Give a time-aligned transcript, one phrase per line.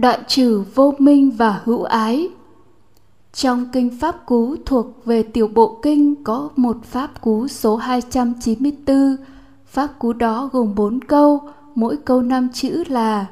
[0.00, 2.28] đoạn trừ vô minh và hữu ái
[3.32, 9.16] trong kinh Pháp Cú thuộc về tiểu bộ kinh có một Pháp Cú số 294.
[9.66, 11.40] Pháp Cú đó gồm 4 câu,
[11.74, 13.26] mỗi câu 5 chữ là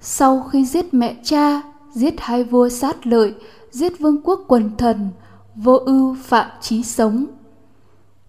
[0.00, 1.62] Sau khi giết mẹ cha,
[1.92, 3.34] giết hai vua sát lợi,
[3.70, 5.08] giết vương quốc quần thần,
[5.54, 7.26] vô ưu phạm chí sống.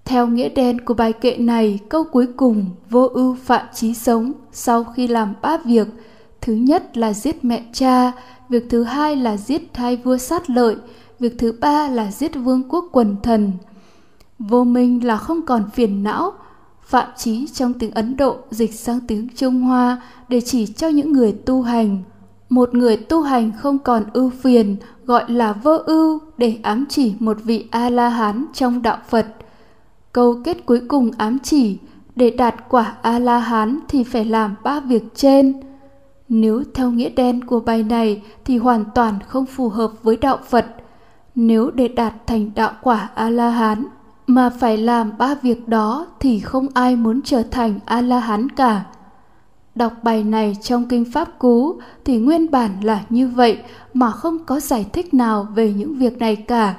[0.06, 4.32] Theo nghĩa đen của bài kệ này, câu cuối cùng vô ưu phạm chí sống
[4.52, 5.88] sau khi làm ba việc.
[6.42, 8.12] Thứ nhất là giết mẹ cha,
[8.50, 10.76] việc thứ hai là giết hai vua sát lợi,
[11.20, 13.52] việc thứ ba là giết vương quốc quần thần.
[14.40, 16.34] Vô minh là không còn phiền não,
[16.84, 21.14] phạm chí trong tiếng Ấn Độ dịch sang tiếng Trung Hoa để chỉ cho những
[21.14, 22.04] người tu hành.
[22.50, 27.14] Một người tu hành không còn ưu phiền gọi là vô ưu để ám chỉ
[27.20, 29.28] một vị A-la-hán trong đạo Phật.
[30.14, 31.78] Câu kết cuối cùng ám chỉ
[32.16, 35.54] để đạt quả A-la-hán thì phải làm ba việc trên–
[36.34, 40.40] nếu theo nghĩa đen của bài này thì hoàn toàn không phù hợp với đạo
[40.50, 40.66] Phật.
[41.36, 43.86] Nếu để đạt thành đạo quả A-la-hán
[44.28, 48.84] mà phải làm ba việc đó thì không ai muốn trở thành A-la-hán cả.
[49.76, 53.58] Đọc bài này trong kinh Pháp Cú thì nguyên bản là như vậy
[53.94, 56.76] mà không có giải thích nào về những việc này cả.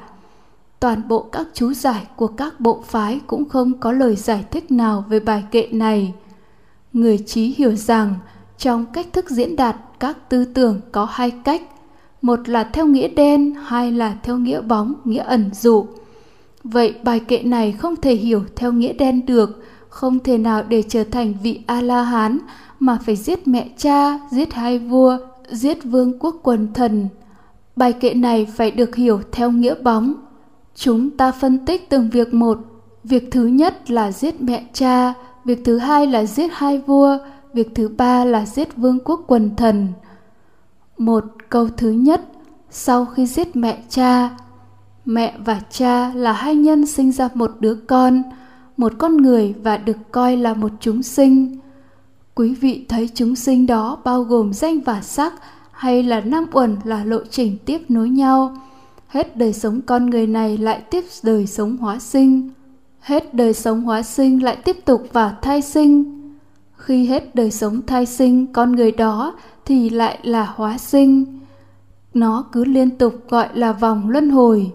[0.81, 4.73] Toàn bộ các chú giải của các bộ phái cũng không có lời giải thích
[4.73, 6.15] nào về bài kệ này.
[6.93, 8.15] Người trí hiểu rằng
[8.63, 11.63] trong cách thức diễn đạt, các tư tưởng có hai cách.
[12.23, 15.87] Một là theo nghĩa đen, hai là theo nghĩa bóng, nghĩa ẩn dụ.
[16.65, 20.83] Vậy bài kệ này không thể hiểu theo nghĩa đen được, không thể nào để
[20.89, 22.39] trở thành vị a la hán
[22.79, 25.19] mà phải giết mẹ cha, giết hai vua,
[25.51, 27.09] giết vương quốc quần thần.
[27.77, 30.15] Bài kệ này phải được hiểu theo nghĩa bóng.
[30.75, 32.59] Chúng ta phân tích từng việc một.
[33.05, 37.19] Việc thứ nhất là giết mẹ cha, việc thứ hai là giết hai vua
[37.55, 39.89] việc thứ ba là giết vương quốc quần thần.
[40.99, 42.21] Một, câu thứ nhất,
[42.71, 44.31] sau khi giết mẹ cha,
[45.05, 48.23] mẹ và cha là hai nhân sinh ra một đứa con,
[48.77, 51.59] một con người và được coi là một chúng sinh.
[52.35, 55.35] Quý vị thấy chúng sinh đó bao gồm danh và sắc
[55.71, 58.57] hay là năm uẩn là lộ trình tiếp nối nhau.
[59.09, 62.51] Hết đời sống con người này lại tiếp đời sống hóa sinh.
[63.01, 66.22] Hết đời sống hóa sinh lại tiếp tục vào thai sinh
[66.85, 69.35] khi hết đời sống thai sinh, con người đó
[69.65, 71.39] thì lại là hóa sinh.
[72.15, 74.73] Nó cứ liên tục gọi là vòng luân hồi.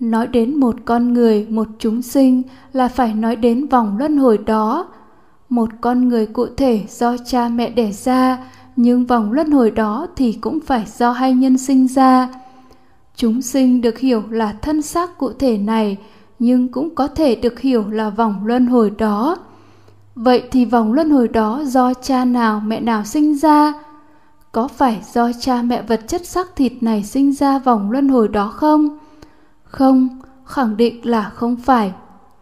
[0.00, 2.42] Nói đến một con người, một chúng sinh
[2.72, 4.86] là phải nói đến vòng luân hồi đó.
[5.48, 8.38] Một con người cụ thể do cha mẹ đẻ ra,
[8.76, 12.28] nhưng vòng luân hồi đó thì cũng phải do hai nhân sinh ra.
[13.16, 15.96] Chúng sinh được hiểu là thân xác cụ thể này,
[16.38, 19.36] nhưng cũng có thể được hiểu là vòng luân hồi đó.
[20.16, 23.72] Vậy thì vòng luân hồi đó do cha nào mẹ nào sinh ra?
[24.52, 28.28] Có phải do cha mẹ vật chất xác thịt này sinh ra vòng luân hồi
[28.28, 28.98] đó không?
[29.64, 31.92] Không, khẳng định là không phải.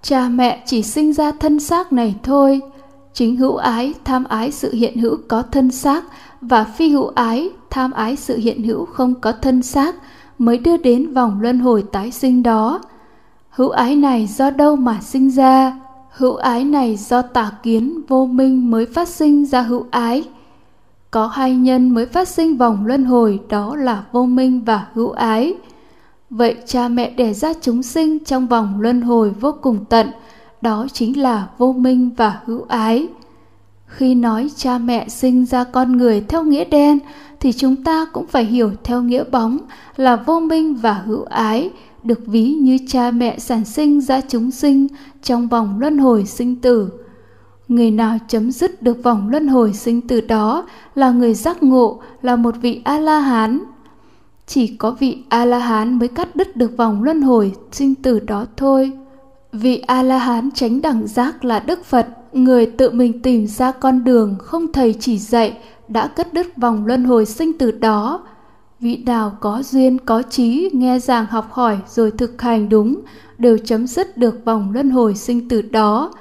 [0.02, 2.60] Cha mẹ chỉ sinh ra thân xác này thôi.
[3.12, 6.04] Chính hữu ái, tham ái sự hiện hữu có thân xác
[6.41, 9.94] và phi hữu ái, tham ái sự hiện hữu không có thân xác
[10.38, 12.80] mới đưa đến vòng luân hồi tái sinh đó.
[13.50, 15.84] Hữu ái này do đâu mà sinh ra?
[16.16, 20.25] Hữu ái này do tà kiến vô minh mới phát sinh ra hữu ái.
[21.10, 25.10] Có hai nhân mới phát sinh vòng luân hồi, đó là vô minh và hữu
[25.10, 25.54] ái.
[26.30, 30.10] Vậy cha mẹ đẻ ra chúng sinh trong vòng luân hồi vô cùng tận,
[30.60, 33.08] đó chính là vô minh và hữu ái.
[33.86, 36.98] Khi nói cha mẹ sinh ra con người theo nghĩa đen,
[37.41, 39.58] thì chúng ta cũng phải hiểu theo nghĩa bóng
[39.97, 41.70] là vô minh và hữu ái
[42.04, 44.87] được ví như cha mẹ sản sinh ra chúng sinh
[45.22, 46.88] trong vòng luân hồi sinh tử.
[47.69, 52.00] Người nào chấm dứt được vòng luân hồi sinh tử đó là người giác ngộ,
[52.22, 53.60] là một vị a la hán
[54.47, 58.21] chỉ có vị a la hán mới cắt đứt được vòng luân hồi sinh tử
[58.21, 58.92] đó thôi.
[59.53, 63.72] Vị a la hán tránh đẳng giác là đức phật, người tự mình tìm ra
[63.72, 68.22] con đường không thầy chỉ dạy đã cắt đứt vòng luân hồi sinh tử đó
[68.84, 73.01] vị nào có duyên, có trí, nghe giảng học hỏi rồi thực hành đúng,
[73.39, 76.13] đều chấm dứt được vòng luân hồi sinh tử đó.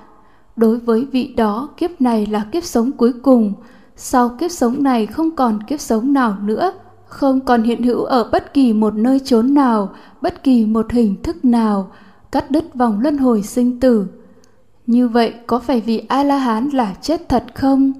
[0.56, 3.54] Đối với vị đó, kiếp này là kiếp sống cuối cùng.
[3.96, 6.72] Sau kiếp sống này không còn kiếp sống nào nữa,
[7.06, 11.24] không còn hiện hữu ở bất kỳ một nơi chốn nào, bất kỳ một hình
[11.24, 11.92] thức nào,
[12.32, 14.06] cắt đứt vòng luân hồi sinh tử.
[14.88, 17.94] Như vậy có phải vị a la hán là chết thật không?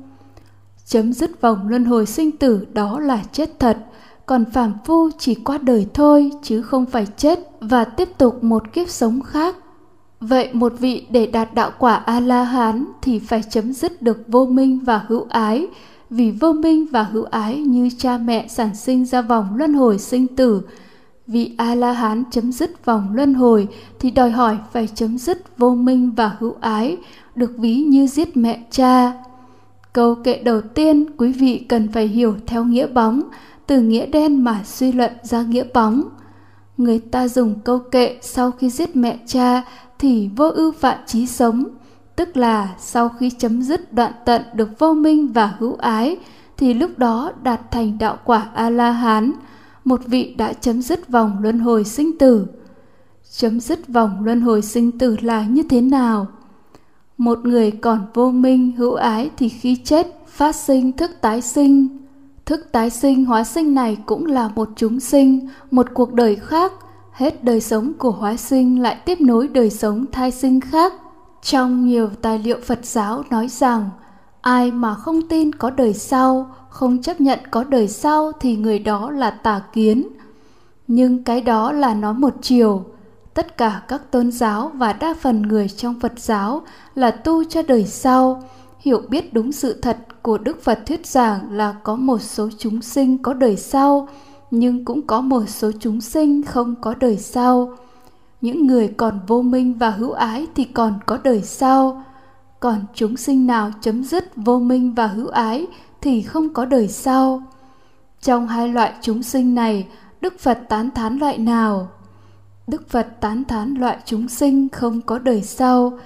[0.86, 3.78] Chấm dứt vòng luân hồi sinh tử đó là chết thật
[4.26, 8.74] còn phàm phu chỉ qua đời thôi chứ không phải chết và tiếp tục một
[8.74, 9.56] kiếp sống khác
[10.20, 14.24] vậy một vị để đạt đạo quả a la hán thì phải chấm dứt được
[14.28, 15.68] vô minh và hữu ái
[16.16, 20.00] vì vô minh và hữu ái như cha mẹ sản sinh ra vòng luân hồi
[20.00, 20.62] sinh tử.
[21.28, 23.68] Vì A-la-hán chấm dứt vòng luân hồi
[24.00, 26.98] thì đòi hỏi phải chấm dứt vô minh và hữu ái,
[27.36, 29.14] được ví như giết mẹ cha.
[29.94, 33.22] Câu kệ đầu tiên quý vị cần phải hiểu theo nghĩa bóng,
[33.68, 36.04] từ nghĩa đen mà suy luận ra nghĩa bóng.
[36.78, 39.64] Người ta dùng câu kệ sau khi giết mẹ cha
[40.00, 41.66] thì vô ưu vạn trí sống,
[42.16, 46.18] tức là sau khi chấm dứt đoạn tận được vô minh và hữu ái
[46.58, 49.32] thì lúc đó đạt thành đạo quả A-la-hán,
[49.86, 52.48] một vị đã chấm dứt vòng luân hồi sinh tử.
[53.38, 56.28] Chấm dứt vòng luân hồi sinh tử là như thế nào?
[57.18, 62.03] Một người còn vô minh hữu ái thì khi chết phát sinh thức tái sinh.
[62.46, 66.72] Thức tái sinh hóa sinh này cũng là một chúng sinh, một cuộc đời khác.
[67.12, 70.94] Hết đời sống của hóa sinh lại tiếp nối đời sống thai sinh khác.
[71.42, 73.90] Trong nhiều tài liệu Phật giáo nói rằng
[74.42, 78.80] ai mà không tin có đời sau, không chấp nhận có đời sau thì người
[78.80, 80.08] đó là tà kiến.
[80.88, 82.84] Nhưng cái đó là nói một chiều,
[83.34, 86.62] tất cả các tôn giáo và đa phần người trong Phật giáo
[86.96, 88.44] là tu cho đời sau,
[88.84, 92.82] hiểu biết đúng sự thật của Đức Phật thuyết giảng là có một số chúng
[92.82, 94.08] sinh có đời sau,
[94.52, 97.74] nhưng cũng có một số chúng sinh không có đời sau.
[98.42, 102.04] Những người còn vô minh và hữu ái thì còn có đời sau,
[102.60, 105.68] còn chúng sinh nào chấm dứt vô minh và hữu ái
[106.02, 107.44] thì không có đời sau.
[108.22, 109.88] Trong hai loại chúng sinh này,
[110.22, 111.88] Đức Phật tán thán loại nào?
[112.68, 116.00] Đức Phật tán thán loại chúng sinh không có đời sau,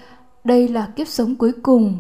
[0.44, 1.98] đây là kiếp sống cuối cùng.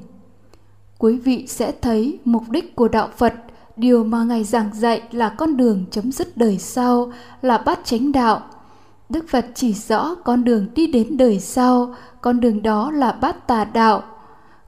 [0.99, 3.33] Quý vị sẽ thấy mục đích của đạo Phật,
[3.75, 7.11] điều mà Ngài giảng dạy là con đường chấm dứt đời sau,
[7.41, 8.41] là bát chánh đạo.
[9.09, 13.47] Đức Phật chỉ rõ con đường đi đến đời sau, con đường đó là bát
[13.47, 14.03] tà đạo.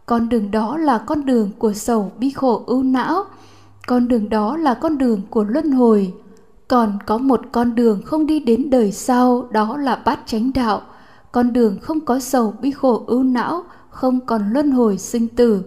[0.06, 3.24] Con đường đó là con đường của sầu bi khổ ưu não,
[3.88, 6.14] con đường đó là con đường của luân hồi.
[6.68, 10.82] Còn có một con đường không đi đến đời sau đó là bát chánh đạo.
[11.32, 15.64] Con đường không có sầu bi khổ ưu não không còn luân hồi sinh tử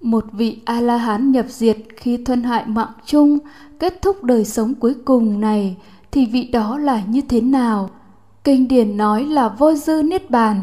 [0.00, 3.38] một vị a la hán nhập diệt khi thân hại mạng chung
[3.78, 5.76] kết thúc đời sống cuối cùng này
[6.12, 7.90] thì vị đó là như thế nào?
[8.44, 10.60] Kinh điển nói là vô dư niết bàn.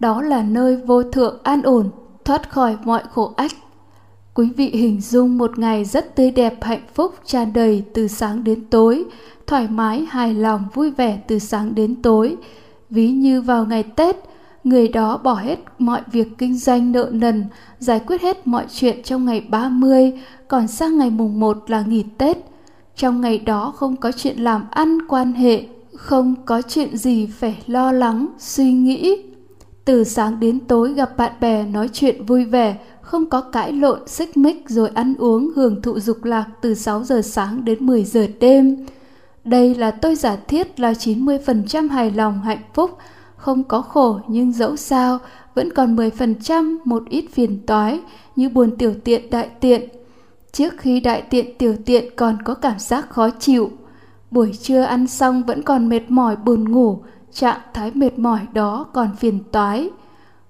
[0.00, 1.90] Đó là nơi vô thượng an ổn
[2.24, 3.52] thoát khỏi mọi khổ ách.
[4.34, 8.44] Quý vị hình dung một ngày rất tươi đẹp hạnh phúc tràn đầy từ sáng
[8.44, 9.04] đến tối,
[9.46, 12.36] thoải mái hài lòng vui vẻ từ sáng đến tối.
[12.90, 14.16] Ví như vào ngày Tết,
[14.64, 17.44] người đó bỏ hết mọi việc kinh doanh nợ nần,
[17.78, 20.12] giải quyết hết mọi chuyện trong ngày 30,
[20.48, 22.38] còn sang ngày mùng 1 là nghỉ Tết.
[22.96, 25.64] Trong ngày đó không có chuyện làm ăn quan hệ,
[25.96, 29.16] không có chuyện gì phải lo lắng, suy nghĩ.
[29.84, 34.08] Từ sáng đến tối gặp bạn bè nói chuyện vui vẻ, không có cãi lộn,
[34.08, 38.04] xích mích rồi ăn uống hưởng thụ dục lạc từ 6 giờ sáng đến 10
[38.04, 38.86] giờ đêm.
[39.44, 42.98] Đây là tôi giả thiết là 90% hài lòng hạnh phúc,
[43.44, 45.18] không có khổ nhưng dẫu sao
[45.54, 48.00] vẫn còn 10% một ít phiền toái
[48.36, 49.88] như buồn tiểu tiện đại tiện.
[50.52, 53.70] Trước khi đại tiện tiểu tiện còn có cảm giác khó chịu.
[54.30, 56.98] Buổi trưa ăn xong vẫn còn mệt mỏi buồn ngủ,
[57.32, 59.90] trạng thái mệt mỏi đó còn phiền toái.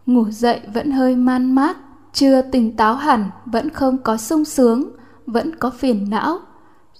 [0.06, 1.76] Ngủ dậy vẫn hơi man mác,
[2.12, 4.90] chưa tỉnh táo hẳn vẫn không có sung sướng,
[5.26, 6.38] vẫn có phiền não.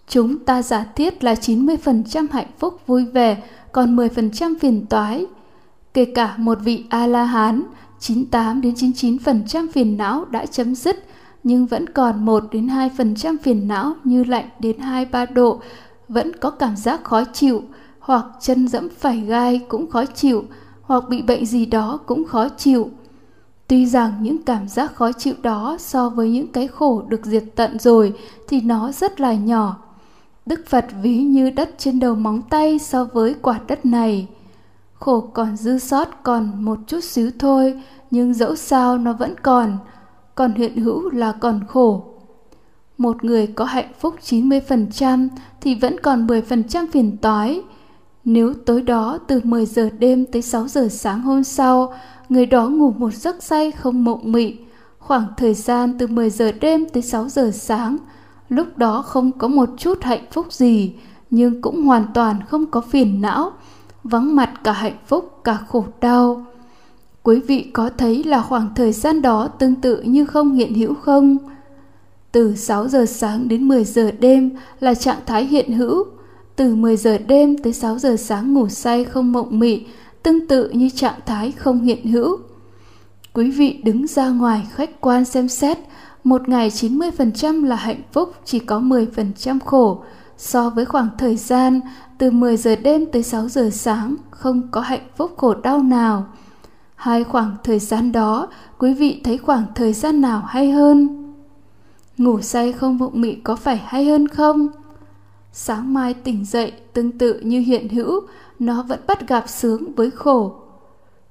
[0.08, 5.26] Chúng ta giả thiết là 90% hạnh phúc vui vẻ, còn 10% phiền toái.
[5.94, 7.62] Kể cả một vị A-la-hán,
[7.98, 11.04] 98 đến 99% phiền não đã chấm dứt,
[11.42, 15.60] nhưng vẫn còn 1 đến 2% phiền não như lạnh đến 2 3 độ,
[16.08, 17.62] vẫn có cảm giác khó chịu,
[17.98, 20.44] hoặc chân dẫm phải gai cũng khó chịu,
[20.82, 22.90] hoặc bị bệnh gì đó cũng khó chịu
[23.68, 27.44] Tuy rằng những cảm giác khó chịu đó so với những cái khổ được diệt
[27.54, 28.12] tận rồi
[28.48, 29.76] thì nó rất là nhỏ.
[30.46, 34.26] Đức Phật ví như đất trên đầu móng tay so với quả đất này.
[34.94, 39.78] Khổ còn dư sót còn một chút xíu thôi, nhưng dẫu sao nó vẫn còn,
[40.34, 42.04] còn hiện hữu là còn khổ.
[42.98, 45.28] Một người có hạnh phúc 90%
[45.60, 47.62] thì vẫn còn 10% phiền toái.
[48.24, 51.92] Nếu tối đó từ 10 giờ đêm tới 6 giờ sáng hôm sau
[52.28, 54.56] người đó ngủ một giấc say không mộng mị,
[54.98, 57.96] khoảng thời gian từ 10 giờ đêm tới 6 giờ sáng.
[58.48, 60.94] Lúc đó không có một chút hạnh phúc gì,
[61.30, 63.52] nhưng cũng hoàn toàn không có phiền não,
[64.04, 66.46] vắng mặt cả hạnh phúc cả khổ đau.
[67.22, 70.94] Quý vị có thấy là khoảng thời gian đó tương tự như không hiện hữu
[70.94, 71.36] không?
[72.32, 76.04] Từ 6 giờ sáng đến 10 giờ đêm là trạng thái hiện hữu,
[76.56, 79.86] từ 10 giờ đêm tới 6 giờ sáng ngủ say không mộng mị
[80.22, 82.38] tương tự như trạng thái không hiện hữu.
[83.32, 85.78] Quý vị đứng ra ngoài khách quan xem xét,
[86.24, 90.04] một ngày 90% là hạnh phúc, chỉ có 10% khổ.
[90.36, 91.80] So với khoảng thời gian
[92.18, 96.26] từ 10 giờ đêm tới 6 giờ sáng, không có hạnh phúc khổ đau nào.
[96.94, 98.48] Hai khoảng thời gian đó,
[98.78, 101.24] quý vị thấy khoảng thời gian nào hay hơn?
[102.18, 104.68] Ngủ say không mộng mị có phải hay hơn không?
[105.52, 108.20] Sáng mai tỉnh dậy tương tự như hiện hữu,
[108.58, 110.54] nó vẫn bắt gặp sướng với khổ.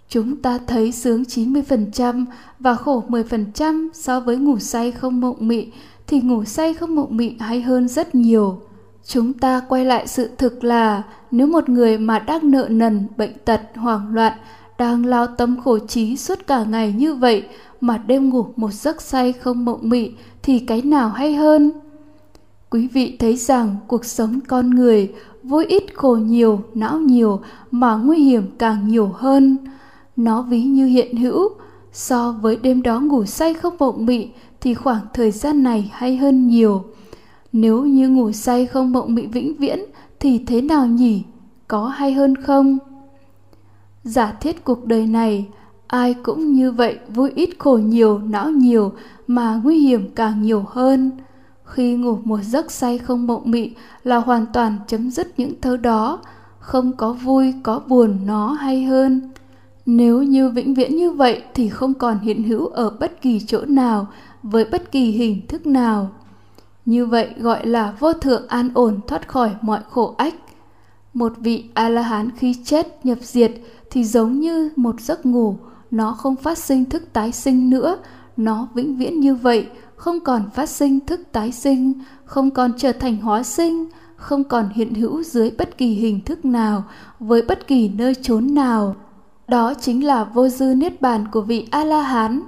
[0.10, 2.26] Chúng ta thấy sướng 90%
[2.60, 5.68] và khổ 10% so với ngủ say không mộng mị
[6.08, 8.62] thì ngủ say không mộng mị hay hơn rất nhiều.
[9.08, 13.34] Chúng ta quay lại sự thực là nếu một người mà đang nợ nần, bệnh
[13.46, 14.34] tật, hoảng loạn,
[14.78, 17.44] đang lao tâm khổ trí suốt cả ngày như vậy
[17.82, 20.12] mà đêm ngủ một giấc say không mộng mị
[20.44, 21.72] thì cái nào hay hơn?
[22.70, 25.12] Quý vị thấy rằng cuộc sống con người
[25.44, 27.42] vui ít khổ nhiều, não nhiều
[27.72, 29.58] mà nguy hiểm càng nhiều hơn.
[30.16, 31.50] Nó ví như hiện hữu,
[31.92, 34.28] so với đêm đó ngủ say không mộng mị
[34.62, 36.84] thì khoảng thời gian này hay hơn nhiều.
[37.54, 39.80] Nếu như ngủ say không mộng mị vĩnh viễn
[40.20, 41.24] thì thế nào nhỉ?
[41.68, 42.78] Có hay hơn không?
[44.04, 45.48] Giả thiết cuộc đời này,
[45.88, 48.92] ai cũng như vậy vui ít khổ nhiều, não nhiều
[49.28, 51.12] mà nguy hiểm càng nhiều hơn.
[51.64, 53.72] Khi ngủ một giấc say không mộng mị
[54.04, 56.20] là hoàn toàn chấm dứt những thứ đó,
[56.60, 59.32] không có vui, có buồn nó hay hơn.
[59.86, 63.66] Nếu như vĩnh viễn như vậy thì không còn hiện hữu ở bất kỳ chỗ
[63.66, 64.08] nào,
[64.44, 66.12] với bất kỳ hình thức nào.
[66.86, 70.36] Như vậy gọi là vô thượng an ổn thoát khỏi mọi khổ ách.
[71.14, 73.52] Một vị A-la-hán khi chết nhập diệt
[73.90, 75.56] thì giống như một giấc ngủ,
[75.92, 77.98] nó không phát sinh thức tái sinh nữa,
[78.38, 81.94] nó vĩnh viễn như vậy, không còn phát sinh thức tái sinh,
[82.26, 83.86] không còn trở thành hóa sinh,
[84.16, 86.84] không còn hiện hữu dưới bất kỳ hình thức nào,
[87.20, 88.96] với bất kỳ nơi chốn nào.
[89.48, 92.42] Đó chính là vô dư niết bàn của vị A-la-hán.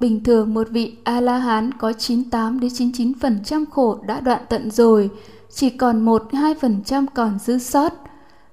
[0.00, 5.10] Bình thường một vị A-la-hán có 98 đến 99% khổ đã đoạn tận rồi,
[5.54, 7.92] chỉ còn 1-2% còn dư sót.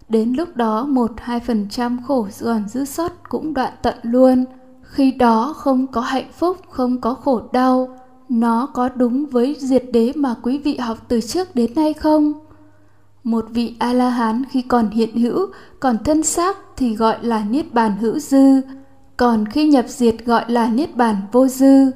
[0.09, 4.45] Đến lúc đó 1-2% khổ còn dư sót cũng đoạn tận luôn.
[4.81, 7.97] Khi đó không có hạnh phúc, không có khổ đau.
[8.29, 12.33] Nó có đúng với diệt đế mà quý vị học từ trước đến nay không?
[13.23, 15.47] Một vị A-la-hán khi còn hiện hữu,
[15.79, 18.61] còn thân xác thì gọi là niết bàn hữu dư,
[19.21, 21.91] còn khi nhập diệt gọi là niết bàn vô dư.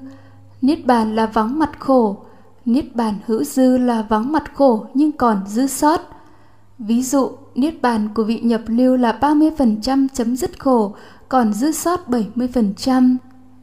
[0.61, 2.17] Niết bàn là vắng mặt khổ,
[2.65, 6.01] niết bàn hữu dư là vắng mặt khổ nhưng còn dư sót.
[6.79, 10.95] Ví dụ, niết bàn của vị nhập lưu là 30% chấm dứt khổ,
[11.29, 13.17] còn dư sót 70%.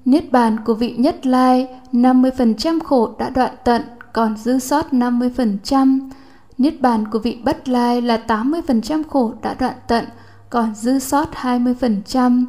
[0.04, 6.10] Niết bàn của vị nhất lai 50% khổ đã đoạn tận, còn dư sót 50%.
[6.58, 10.04] Niết bàn của vị bất lai là 80% khổ đã đoạn tận,
[10.50, 12.44] còn dư sót 20%.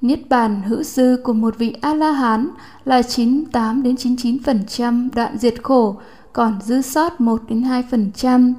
[0.00, 2.48] Niết bàn hữu dư của một vị A-la-hán
[2.84, 5.96] là 98 đến 99% đoạn diệt khổ,
[6.32, 8.52] còn dư sót 1 đến 2%.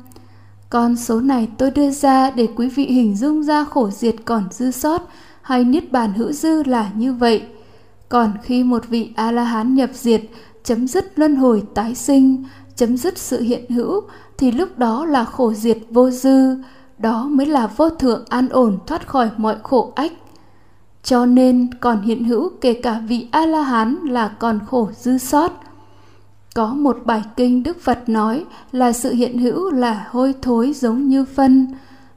[0.70, 4.44] Con số này tôi đưa ra để quý vị hình dung ra khổ diệt còn
[4.52, 5.10] dư sót
[5.42, 7.44] hay niết bàn hữu dư là như vậy.
[8.10, 10.22] Còn khi một vị A-la-hán nhập diệt,
[10.64, 12.44] chấm dứt luân hồi tái sinh,
[12.76, 14.02] chấm dứt sự hiện hữu
[14.38, 16.56] thì lúc đó là khổ diệt vô dư,
[16.98, 20.12] đó mới là vô thượng an ổn thoát khỏi mọi khổ ách.
[21.04, 25.52] Cho nên còn hiện hữu kể cả vị A-la-hán là còn khổ dư sót.
[26.56, 31.08] Có một bài kinh Đức Phật nói là sự hiện hữu là hôi thối giống
[31.08, 31.68] như phân.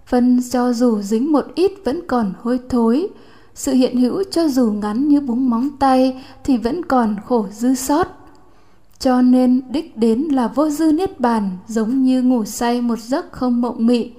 [0.06, 3.08] Phân cho dù dính một ít vẫn còn hôi thối.
[3.54, 7.74] Sự hiện hữu cho dù ngắn như búng móng tay thì vẫn còn khổ dư
[7.74, 8.08] sót.
[8.98, 13.32] Cho nên đích đến là vô dư niết bàn, giống như ngủ say một giấc
[13.32, 14.10] không mộng mị.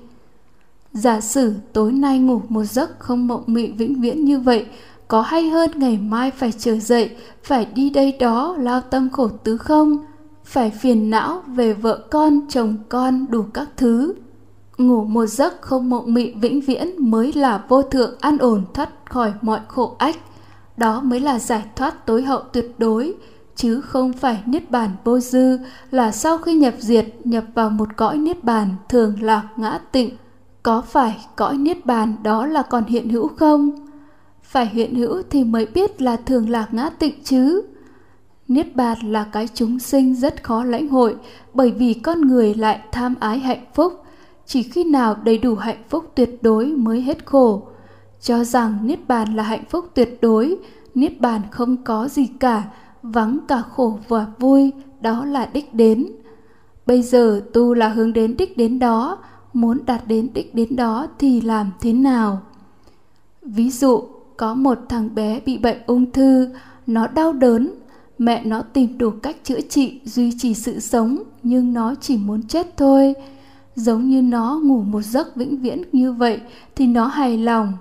[0.95, 4.65] Giả sử tối nay ngủ một giấc không mộng mị vĩnh viễn như vậy,
[5.07, 9.27] có hay hơn ngày mai phải trở dậy, phải đi đây đó lao tâm khổ
[9.27, 9.97] tứ không?
[10.43, 14.13] Phải phiền não về vợ con, chồng con đủ các thứ.
[14.77, 18.89] Ngủ một giấc không mộng mị vĩnh viễn mới là vô thượng an ổn thoát
[19.05, 20.17] khỏi mọi khổ ách.
[20.77, 23.13] Đó mới là giải thoát tối hậu tuyệt đối,
[23.55, 25.57] chứ không phải niết bàn vô dư
[25.91, 30.09] là sau khi nhập diệt nhập vào một cõi niết bàn thường lạc ngã tịnh
[30.65, 33.71] có phải cõi niết bàn đó là còn hiện hữu không?
[34.41, 37.61] Phải hiện hữu thì mới biết là thường lạc ngã tịnh chứ.
[38.47, 41.15] Niết bàn là cái chúng sinh rất khó lãnh hội
[41.53, 43.93] bởi vì con người lại tham ái hạnh phúc,
[44.45, 47.67] chỉ khi nào đầy đủ hạnh phúc tuyệt đối mới hết khổ.
[48.21, 50.57] Cho rằng niết bàn là hạnh phúc tuyệt đối,
[50.95, 52.63] niết bàn không có gì cả,
[53.01, 56.07] vắng cả khổ và vui, đó là đích đến.
[56.85, 59.17] Bây giờ tu là hướng đến đích đến đó
[59.55, 62.41] muốn đạt đến đích đến đó thì làm thế nào
[63.41, 64.03] ví dụ
[64.37, 66.49] có một thằng bé bị bệnh ung thư
[66.87, 67.69] nó đau đớn
[68.17, 72.43] Mẹ nó tìm đủ cách chữa trị, duy trì sự sống, nhưng nó chỉ muốn
[72.43, 73.13] chết thôi.
[73.75, 76.39] Giống như nó ngủ một giấc vĩnh viễn như vậy
[76.75, 77.73] thì nó hài lòng.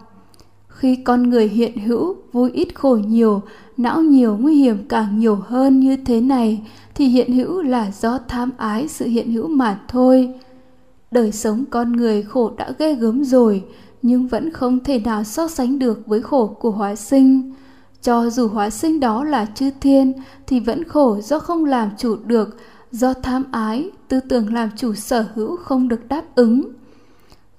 [0.68, 3.42] Khi con người hiện hữu, vui ít khổ nhiều,
[3.76, 6.62] não nhiều nguy hiểm càng nhiều hơn như thế này
[6.94, 10.34] thì hiện hữu là do tham ái sự hiện hữu mà thôi.
[11.14, 13.64] Đời sống con người khổ đã ghê gớm rồi,
[14.02, 17.52] nhưng vẫn không thể nào so sánh được với khổ của hóa sinh.
[18.02, 20.12] Cho dù hóa sinh đó là chư thiên
[20.46, 22.56] thì vẫn khổ do không làm chủ được
[22.90, 26.62] do tham ái tư tưởng làm chủ sở hữu không được đáp ứng.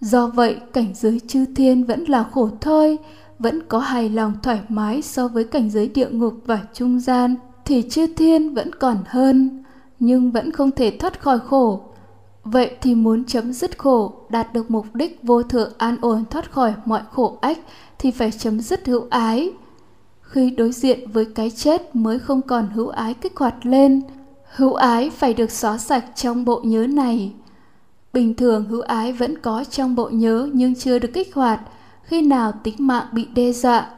[0.01, 2.97] Do vậy cảnh giới chư thiên vẫn là khổ thôi
[3.39, 7.35] vẫn có hài lòng thoải mái so với cảnh giới địa ngục và trung gian
[7.65, 9.63] thì chư thiên vẫn còn hơn
[9.99, 11.94] nhưng vẫn không thể thoát khỏi khổ
[12.45, 16.51] vậy thì muốn chấm dứt khổ, đạt được mục đích vô thượng an ổn thoát
[16.51, 17.59] khỏi mọi khổ ách
[17.99, 19.51] thì phải chấm dứt hữu ái.
[20.21, 24.01] Khi đối diện với cái chết mới không còn hữu ái kích hoạt lên,
[24.55, 27.33] hữu ái phải được xóa sạch trong bộ nhớ này.
[28.13, 31.59] Bình thường hữu ái vẫn có trong bộ nhớ nhưng chưa được kích hoạt,
[32.03, 33.89] khi nào tính mạng bị đe dọa,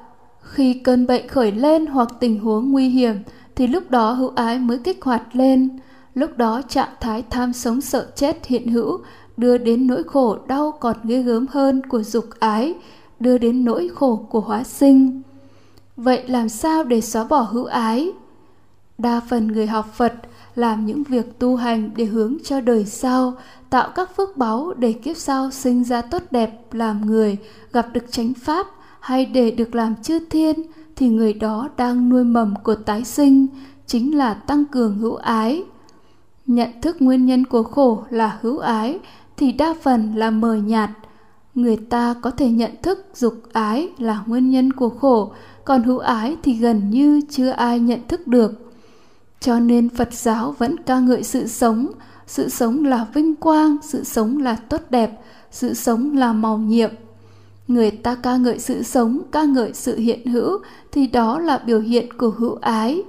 [0.41, 3.15] khi cơn bệnh khởi lên hoặc tình huống nguy hiểm
[3.55, 5.79] thì lúc đó hữu ái mới kích hoạt lên
[6.17, 9.00] lúc đó trạng thái tham sống sợ chết hiện hữu
[9.38, 12.74] đưa đến nỗi khổ đau còn ghê gớm hơn của dục ái
[13.19, 15.21] đưa đến nỗi khổ của hóa sinh
[15.97, 18.12] Vậy làm sao để xóa bỏ hữu ái?
[18.97, 20.13] Đa phần người học Phật
[20.55, 23.33] làm những việc tu hành để hướng cho đời sau,
[23.69, 27.38] tạo các phước báu để kiếp sau sinh ra tốt đẹp làm người,
[27.74, 28.67] gặp được chánh pháp
[29.00, 30.55] hay để được làm chư thiên
[30.95, 33.47] thì người đó đang nuôi mầm của tái sinh,
[33.88, 35.63] chính là tăng cường hữu ái.
[36.47, 38.99] Nhận thức nguyên nhân của khổ là hữu ái
[39.37, 40.89] thì đa phần là mờ nhạt.
[41.55, 45.31] Người ta có thể nhận thức dục ái là nguyên nhân của khổ,
[45.65, 48.71] còn hữu ái thì gần như chưa ai nhận thức được.
[49.39, 51.87] Cho nên phật giáo vẫn ca ngợi sự sống.
[52.27, 56.89] Sự sống là vinh quang sự sống là tốt đẹp sự sống là màu nhiệm.
[57.67, 60.60] Người ta ca ngợi sự sống ca ngợi sự hiện hữu
[60.91, 63.03] thì đó là biểu hiện của hữu ái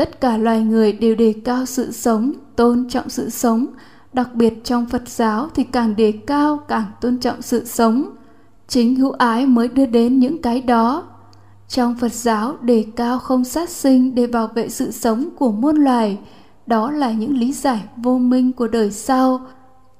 [0.00, 3.66] tất cả loài người đều đề cao sự sống tôn trọng sự sống
[4.12, 8.10] đặc biệt trong phật giáo thì càng đề cao càng tôn trọng sự sống
[8.68, 11.04] chính hữu ái mới đưa đến những cái đó
[11.70, 15.76] trong Phật giáo đề cao không sát sinh để bảo vệ sự sống của muôn
[15.76, 16.18] loài,
[16.66, 19.40] đó là những lý giải vô minh của đời sau.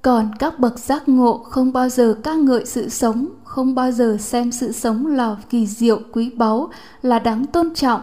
[0.03, 4.17] Còn các bậc giác ngộ không bao giờ ca ngợi sự sống, không bao giờ
[4.21, 6.71] xem sự sống là kỳ diệu quý báu,
[7.03, 8.01] là đáng tôn trọng.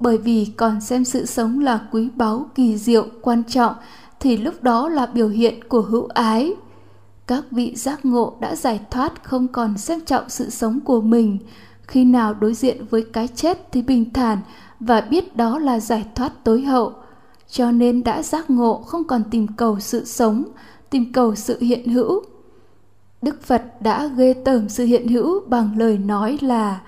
[0.00, 3.74] Bởi vì còn xem sự sống là quý báu, kỳ diệu, quan trọng,
[4.20, 6.54] thì lúc đó là biểu hiện của hữu ái.
[7.26, 11.38] Các vị giác ngộ đã giải thoát không còn xem trọng sự sống của mình,
[11.82, 14.38] khi nào đối diện với cái chết thì bình thản
[14.80, 16.92] và biết đó là giải thoát tối hậu.
[17.48, 20.44] Cho nên đã giác ngộ không còn tìm cầu sự sống
[20.90, 22.22] tìm cầu sự hiện hữu.
[23.22, 26.80] Đức phật đã ghê tởm sự hiện hữu bằng lời nói là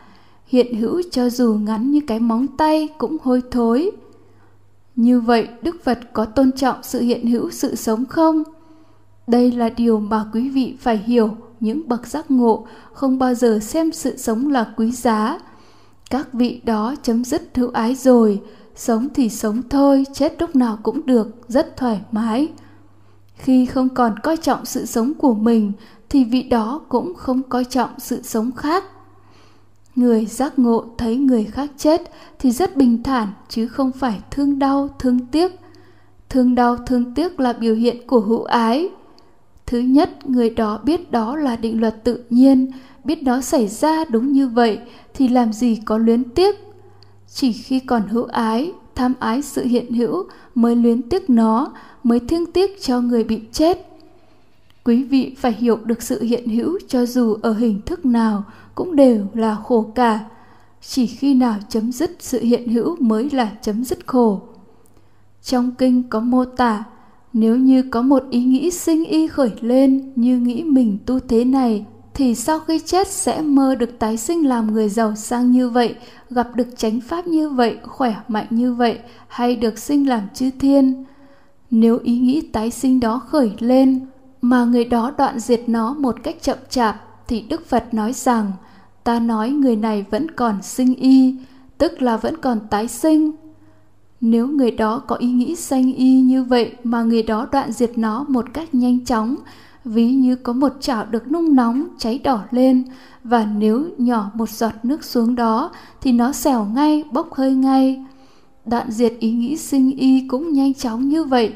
[0.52, 3.90] hiện hữu cho dù ngắn như cái móng tay cũng hôi thối.
[4.96, 8.42] Như vậy, đức phật có tôn trọng sự hiện hữu sự sống không?
[9.26, 11.30] Đây là điều mà quý vị phải hiểu.
[11.60, 15.38] Những bậc giác ngộ không bao giờ xem sự sống là quý giá.
[16.10, 18.42] Các vị đó chấm dứt hữu ái rồi.
[18.76, 21.28] Sống thì sống thôi, chết lúc nào cũng được.
[21.48, 22.48] Rất thoải mái.
[23.36, 25.72] Khi không còn coi trọng sự sống của mình,
[26.08, 28.84] thì vị đó cũng không coi trọng sự sống khác
[29.94, 32.02] người giác ngộ thấy người khác chết
[32.38, 35.52] thì rất bình thản, chứ không phải thương đau, thương tiếc.
[36.28, 38.88] Thương đau, thương tiếc là biểu hiện của hữu ái.
[39.66, 42.70] Thứ nhất, người đó biết đó là định luật tự nhiên,
[43.04, 44.78] biết nó xảy ra đúng như vậy
[45.14, 46.56] thì làm gì có luyến tiếc.
[47.28, 50.24] Chỉ khi còn hữu ái, tham ái sự hiện hữu
[50.54, 53.86] mới luyến tiếc nó, mới thương tiếc cho người bị chết.
[54.84, 58.44] Quý vị phải hiểu được sự hiện hữu cho dù ở hình thức nào
[58.74, 60.20] cũng đều là khổ cả
[60.80, 64.40] chỉ khi nào chấm dứt sự hiện hữu mới là chấm dứt khổ
[65.42, 66.84] trong kinh có mô tả
[67.32, 71.44] nếu như có một ý nghĩ sinh y khởi lên như nghĩ mình tu thế
[71.44, 75.68] này thì sau khi chết sẽ mơ được tái sinh làm người giàu sang như
[75.68, 75.94] vậy,
[76.30, 80.50] gặp được chánh pháp như vậy, khỏe mạnh như vậy, hay được sinh làm chư
[80.60, 81.04] thiên.
[81.70, 84.06] Nếu ý nghĩ tái sinh đó khởi lên,
[84.42, 86.96] mà người đó đoạn diệt nó một cách chậm chạp,
[87.32, 88.52] thì Đức Phật nói rằng,
[89.04, 91.34] ta nói người này vẫn còn sinh y,
[91.78, 93.30] tức là vẫn còn tái sinh,
[94.20, 97.98] nếu người đó có ý nghĩ sanh y như vậy mà người đó đoạn diệt
[97.98, 99.36] nó một cách nhanh chóng,
[99.84, 102.84] ví như có một chảo được nung nóng cháy đỏ lên
[103.24, 108.04] và nếu nhỏ một giọt nước xuống đó thì nó xẻo ngay, bốc hơi ngay.
[108.66, 111.54] đoạn diệt ý nghĩ sinh y cũng nhanh chóng như vậy,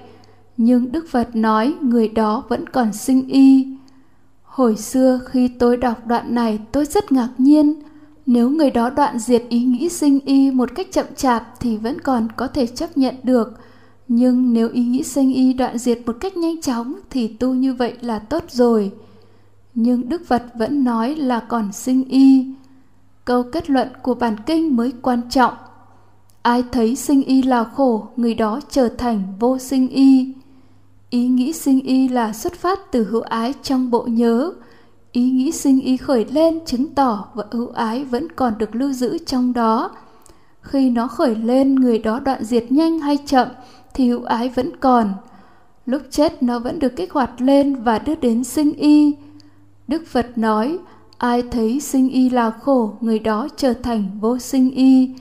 [0.57, 3.77] nhưng Đức Phật nói người đó vẫn còn sinh y.
[4.57, 7.75] Hồi xưa khi tôi đọc đoạn này tôi rất ngạc nhiên,
[8.27, 12.01] nếu người đó đoạn diệt ý nghĩ sinh y một cách chậm chạp thì vẫn
[12.01, 13.53] còn có thể chấp nhận được,
[14.09, 17.75] nhưng nếu ý nghĩ sinh y đoạn diệt một cách nhanh chóng thì tu như
[17.75, 18.93] vậy là tốt rồi.
[19.75, 22.47] Nhưng Đức Phật vẫn nói là còn sinh y.
[23.25, 25.55] Câu kết luận của bản kinh mới quan trọng.
[26.43, 30.35] Ai thấy sinh y là khổ, người đó trở thành vô sinh y.
[31.11, 34.53] Ý nghĩ sinh y là xuất phát từ hữu ái trong bộ nhớ.
[35.13, 38.93] Ý nghĩ sinh y khởi lên chứng tỏ và hữu ái vẫn còn được lưu
[38.93, 39.91] giữ trong đó.
[40.61, 43.49] Khi nó khởi lên, người đó đoạn diệt nhanh hay chậm
[43.95, 45.13] thì hữu ái vẫn còn.
[45.87, 49.15] Lúc chết nó vẫn được kích hoạt lên và đưa đến sinh y.
[49.89, 50.79] Đức Phật nói,
[51.19, 55.15] ai thấy sinh y là khổ, người đó trở thành vô sinh y.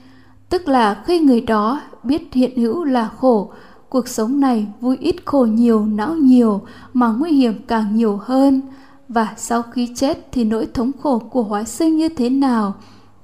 [0.48, 3.52] Tức là khi người đó biết hiện hữu là khổ,
[3.88, 6.60] cuộc sống này vui ít khổ nhiều, não nhiều
[6.92, 8.60] mà nguy hiểm càng nhiều hơn.
[9.08, 12.74] Và sau khi chết thì nỗi thống khổ của hóa sinh như thế nào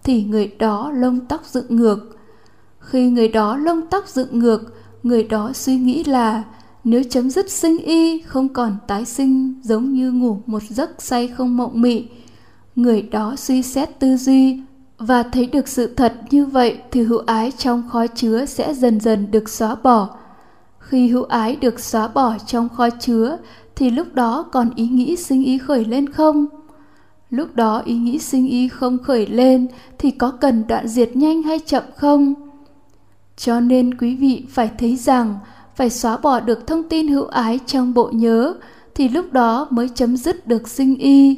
[0.04, 2.16] thì người đó lông tóc dựng ngược.
[2.78, 6.42] Khi người đó lông tóc dựng ngược, người đó suy nghĩ là
[6.84, 11.28] nếu chấm dứt sinh y không còn tái sinh giống như ngủ một giấc say
[11.28, 12.04] không mộng mị
[12.76, 14.60] người đó suy xét tư duy
[14.98, 19.00] và thấy được sự thật như vậy thì hữu ái trong khói chứa sẽ dần
[19.00, 20.16] dần được xóa bỏ
[20.92, 23.38] khi hữu ái được xóa bỏ trong kho chứa,
[23.76, 26.46] thì lúc đó còn ý nghĩ sinh ý khởi lên không?
[27.30, 29.66] Lúc đó ý nghĩ sinh ý không khởi lên,
[29.98, 32.34] thì có cần đoạn diệt nhanh hay chậm không?
[33.36, 35.38] Cho nên quý vị phải thấy rằng,
[35.76, 38.54] phải xóa bỏ được thông tin hữu ái trong bộ nhớ,
[38.94, 41.36] thì lúc đó mới chấm dứt được sinh y.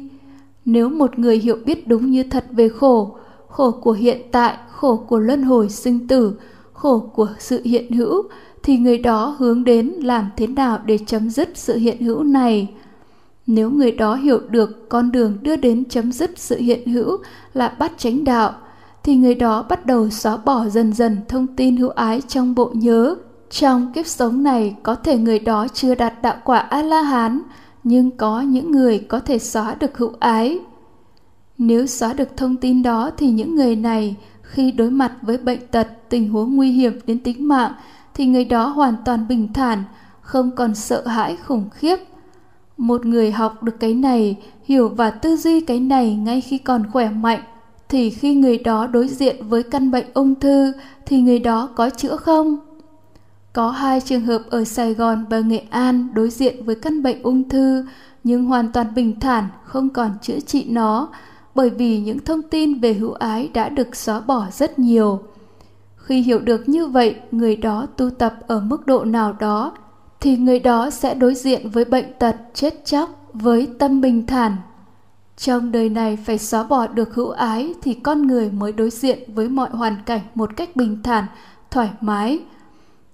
[0.65, 3.15] Nếu một người hiểu biết đúng như thật về khổ
[3.47, 6.33] khổ của hiện tại, khổ của luân hồi sinh tử,
[6.73, 8.23] khổ của sự hiện hữu
[8.65, 12.73] thì người đó hướng đến làm thế nào để chấm dứt sự hiện hữu này
[13.47, 17.17] nếu người đó hiểu được con đường đưa đến chấm dứt sự hiện hữu
[17.53, 18.53] là bắt chánh đạo
[19.03, 22.71] thì người đó bắt đầu xóa bỏ dần dần thông tin hữu ái trong bộ
[22.73, 23.15] nhớ
[23.49, 27.41] trong kiếp sống này có thể người đó chưa đạt đạo quả A-la-hán,
[27.83, 30.59] nhưng có những người có thể xóa được hữu ái.
[31.57, 35.67] Nếu xóa được thông tin đó thì những người này khi đối mặt với bệnh
[35.71, 37.71] tật, tình huống nguy hiểm đến tính mạng
[38.15, 39.83] thì người đó hoàn toàn bình thản,
[40.21, 41.97] không còn sợ hãi khủng khiếp.
[42.77, 46.83] Một người học được cái này, hiểu và tư duy cái này ngay khi còn
[46.91, 47.39] khỏe mạnh
[47.89, 50.73] thì khi người đó đối diện với căn bệnh ung thư
[51.05, 52.57] thì người đó có chữa không?
[53.53, 57.23] Có hai trường hợp ở Sài Gòn và Nghệ An đối diện với căn bệnh
[57.23, 57.85] ung thư
[58.23, 61.09] nhưng hoàn toàn bình thản, không còn chữa trị nó
[61.55, 65.19] bởi vì những thông tin về hữu ái đã được xóa bỏ rất nhiều.
[66.05, 69.77] Khi hiểu được như vậy, người đó tu tập ở mức độ nào đó
[70.19, 74.55] thì người đó sẽ đối diện với bệnh tật chết chóc với tâm bình thản.
[75.37, 79.19] Trong đời này phải xóa bỏ được hữu ái thì con người mới đối diện
[79.33, 81.25] với mọi hoàn cảnh một cách bình thản,
[81.71, 82.39] thoải mái,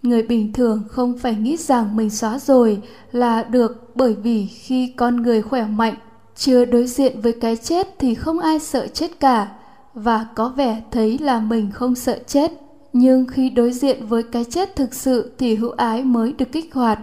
[0.03, 4.93] người bình thường không phải nghĩ rằng mình xóa rồi là được bởi vì khi
[4.97, 5.95] con người khỏe mạnh
[6.35, 9.47] chưa đối diện với cái chết thì không ai sợ chết cả
[9.93, 12.51] và có vẻ thấy là mình không sợ chết
[12.93, 16.73] nhưng khi đối diện với cái chết thực sự thì hữu ái mới được kích
[16.73, 16.99] hoạt.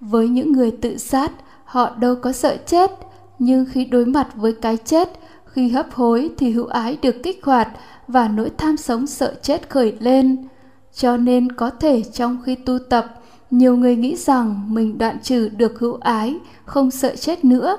[0.00, 1.32] Với những người tự sát
[1.64, 2.90] họ đâu có sợ chết.
[3.38, 5.08] Nhưng khi đối mặt với cái chết
[5.46, 7.68] khi hấp hối thì hữu ái được kích hoạt
[8.08, 10.48] và nỗi tham sống sợ chết khởi lên.
[10.94, 15.48] Cho nên có thể trong khi tu tập, nhiều người nghĩ rằng mình đoạn trừ
[15.48, 17.76] được hữu ái, không sợ chết nữa,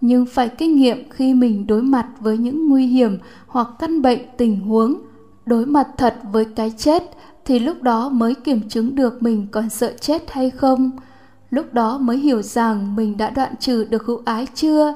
[0.00, 4.20] nhưng phải kinh nghiệm khi mình đối mặt với những nguy hiểm hoặc căn bệnh
[4.36, 4.98] tình huống,
[5.50, 7.02] đối mặt thật với cái chết
[7.44, 10.90] thì lúc đó mới kiểm chứng được mình còn sợ chết hay không.
[11.50, 14.94] Lúc đó mới hiểu rằng mình đã đoạn trừ được hữu ái chưa.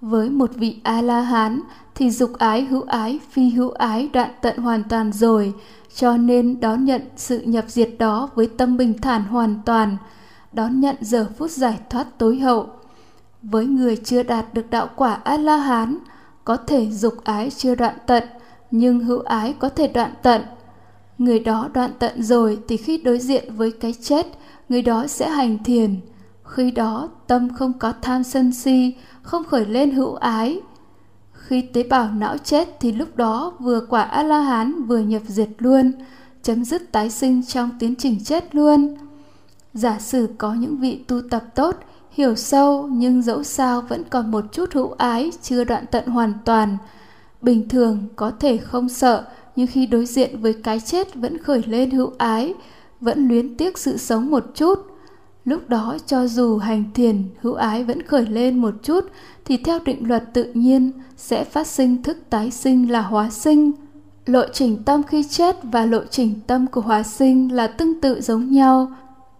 [0.00, 1.60] Với một vị A-la-hán
[1.94, 5.54] thì dục ái hữu ái phi hữu ái đoạn tận hoàn toàn rồi,
[5.94, 9.96] cho nên đón nhận sự nhập diệt đó với tâm bình thản hoàn toàn,
[10.52, 12.68] đón nhận giờ phút giải thoát tối hậu.
[13.42, 15.98] Với người chưa đạt được đạo quả A-la-hán,
[16.44, 18.24] có thể dục ái chưa đoạn tận,
[18.76, 20.42] nhưng hữu ái có thể đoạn tận.
[21.18, 24.26] Người đó đoạn tận rồi thì khi đối diện với cái chết,
[24.68, 26.00] người đó sẽ hành thiền.
[26.44, 30.60] Khi đó tâm không có tham sân si, không khởi lên hữu ái,
[31.32, 35.92] khi tế bào não chết thì lúc đó vừa quả A-la-hán vừa nhập diệt luôn,
[36.42, 38.94] chấm dứt tái sinh trong tiến trình chết luôn.
[39.74, 41.76] Giả sử có những vị tu tập tốt,
[42.10, 46.32] hiểu sâu nhưng dẫu sao vẫn còn một chút hữu ái chưa đoạn tận hoàn
[46.44, 46.76] toàn.
[47.44, 49.24] Bình thường có thể không sợ
[49.56, 52.54] nhưng khi đối diện với cái chết vẫn khởi lên hữu ái,
[53.00, 54.78] vẫn luyến tiếc sự sống một chút.
[55.44, 59.04] Lúc đó cho dù hành thiền hữu ái vẫn khởi lên một chút
[59.44, 63.72] thì theo định luật tự nhiên sẽ phát sinh thức tái sinh là hóa sinh.
[64.26, 68.20] Lộ trình tâm khi chết và lộ trình tâm của hóa sinh là tương tự
[68.20, 68.92] giống nhau.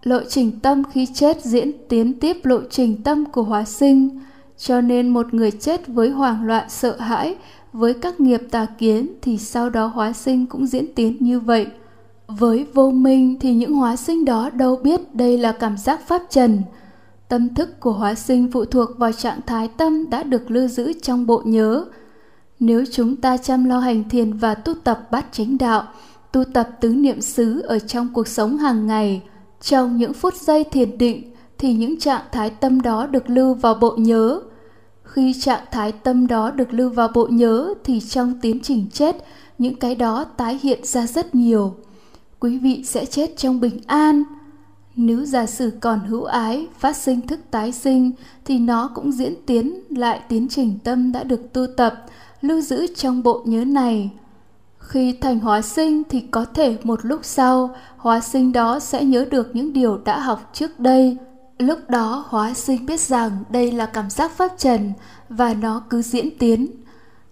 [0.03, 4.19] Lộ trình tâm khi chết diễn tiến tiếp lộ trình tâm của hóa sinh.
[4.57, 7.35] Cho nên một người chết với hoảng loạn sợ hãi,
[7.75, 11.67] với các nghiệp tà kiến thì sau đó hóa sinh cũng diễn tiến như vậy.
[12.27, 16.21] Với vô minh thì những hóa sinh đó đâu biết đây là cảm giác pháp
[16.29, 16.61] trần.
[17.27, 20.93] Tâm thức của hóa sinh phụ thuộc vào trạng thái tâm đã được lưu giữ
[21.01, 21.85] trong bộ nhớ.
[22.59, 25.83] Nếu chúng ta chăm lo hành thiền và tu tập bát chánh đạo,
[26.31, 29.21] tu tập tứ niệm xứ ở trong cuộc sống hàng ngày,
[29.61, 33.73] trong những phút giây thiền định thì những trạng thái tâm đó được lưu vào
[33.73, 34.41] bộ nhớ.
[35.15, 39.15] Khi trạng thái tâm đó được lưu vào bộ nhớ thì trong tiến trình chết,
[39.57, 41.75] những cái đó tái hiện ra rất nhiều.
[42.39, 44.23] Quý vị sẽ chết trong bình an.
[44.95, 48.11] Nếu giả sử còn hữu ái, phát sinh thức tái sinh
[48.45, 52.05] thì nó cũng diễn tiến lại tiến trình tâm đã được tu tập,
[52.41, 54.11] lưu giữ trong bộ nhớ này.
[54.77, 59.25] Khi thành hóa sinh thì có thể một lúc sau, hóa sinh đó sẽ nhớ
[59.31, 61.17] được những điều đã học trước đây.
[61.57, 64.93] Lúc đó hóa sinh biết rằng đây là cảm giác pháp trần
[65.29, 66.67] và nó cứ diễn tiến.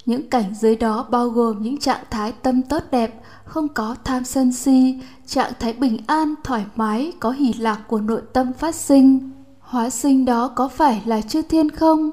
[0.06, 4.24] Những cảnh giới đó bao gồm những trạng thái tâm tốt đẹp, không có tham
[4.24, 8.76] sân si, trạng thái bình an, thoải mái, có hỷ lạc của nội tâm phát
[8.76, 9.32] sinh.
[9.60, 12.12] Hóa sinh đó có phải là chư thiên không?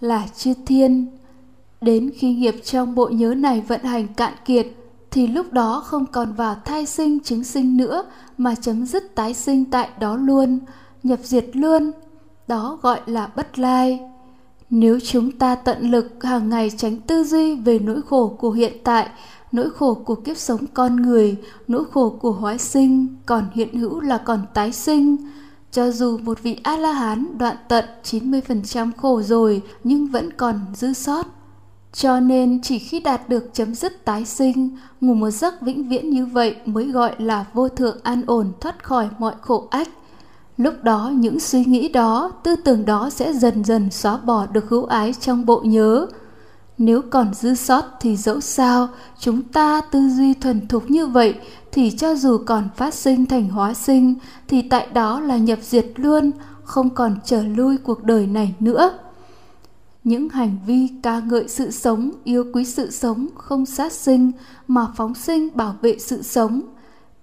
[0.00, 1.06] Là chư thiên.
[1.80, 4.66] Đến khi nghiệp trong bộ nhớ này vận hành cạn kiệt,
[5.10, 8.04] thì lúc đó không còn vào thai sinh chứng sinh nữa
[8.38, 10.58] mà chấm dứt tái sinh tại đó luôn,
[11.02, 11.90] nhập diệt luôn.
[12.48, 14.00] Đó gọi là bất lai.
[14.70, 18.72] Nếu chúng ta tận lực hàng ngày tránh tư duy về nỗi khổ của hiện
[18.84, 19.08] tại,
[19.52, 21.36] nỗi khổ của kiếp sống con người,
[21.68, 25.16] nỗi khổ của hóa sinh, còn hiện hữu là còn tái sinh.
[25.70, 31.26] Cho dù một vị A-la-hán đoạn tận 90% khổ rồi nhưng vẫn còn dư sót.
[31.92, 36.10] Cho nên chỉ khi đạt được chấm dứt tái sinh, ngủ một giấc vĩnh viễn
[36.10, 39.88] như vậy mới gọi là vô thượng an ổn thoát khỏi mọi khổ ách.
[40.60, 44.68] Lúc đó những suy nghĩ đó, tư tưởng đó sẽ dần dần xóa bỏ được
[44.68, 46.06] hữu ái trong bộ nhớ.
[46.78, 51.34] Nếu còn dư sót thì dẫu sao, chúng ta tư duy thuần thục như vậy
[51.72, 54.14] thì cho dù còn phát sinh thành hóa sinh
[54.48, 56.30] thì tại đó là nhập diệt luôn,
[56.64, 58.98] không còn trở lui cuộc đời này nữa.
[60.04, 64.32] Những hành vi ca ngợi sự sống, yêu quý sự sống, không sát sinh
[64.68, 66.60] mà phóng sinh bảo vệ sự sống–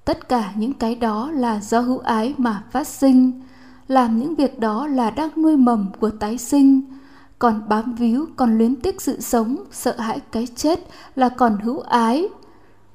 [0.07, 3.41] tất cả những cái đó là do hữu ái mà phát sinh.
[3.87, 6.81] Làm những việc đó là đang nuôi mầm của tái sinh.
[7.39, 11.79] Còn bám víu, còn luyến tiếc sự sống, sợ hãi cái chết là còn hữu
[11.79, 12.27] ái.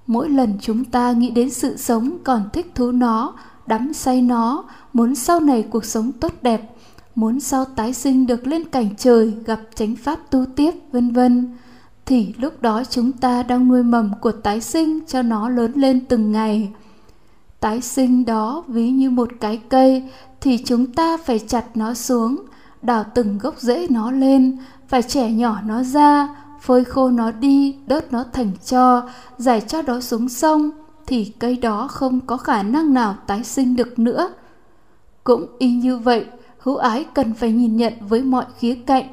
[0.06, 3.34] Mỗi lần chúng ta nghĩ đến sự sống còn thích thú nó,
[3.66, 6.76] đắm say nó, muốn sau này cuộc sống tốt đẹp,
[7.14, 11.56] muốn sau tái sinh được lên cảnh trời, gặp chánh pháp tu tiếp, vân vân,
[12.06, 16.06] thì lúc đó chúng ta đang nuôi mầm của tái sinh cho nó lớn lên
[16.08, 16.72] từng ngày
[17.62, 20.02] tái sinh đó ví như một cái cây
[20.40, 22.36] thì chúng ta phải chặt nó xuống,
[22.82, 24.56] đào từng gốc rễ nó lên
[24.88, 26.28] phải trẻ nhỏ nó ra,
[26.60, 30.70] phơi khô nó đi, đốt nó thành cho giải cho đó xuống sông
[31.06, 34.32] thì cây đó không có khả năng nào tái sinh được nữa.
[35.24, 36.26] Cũng y như vậy,
[36.58, 39.04] hữu ái cần phải nhìn nhận với mọi khía cạnh.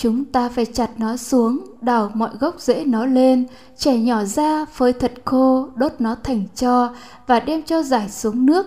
[0.00, 4.64] Chúng ta phải chặt nó xuống, đào mọi gốc rễ nó lên, chẻ nhỏ ra,
[4.64, 6.94] phơi thật khô, đốt nó thành cho
[7.26, 8.66] và đem cho giải xuống nước.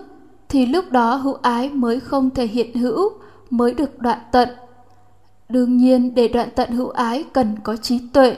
[0.49, 3.09] Thì lúc đó hữu ái mới không thể hiện hữu,
[3.49, 4.49] mới được đoạn tận.
[5.49, 8.35] Đương nhiên để đoạn tận hữu ái cần có trí tuệ.